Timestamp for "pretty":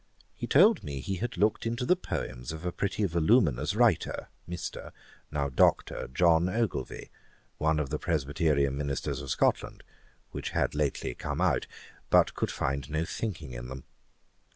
2.71-3.05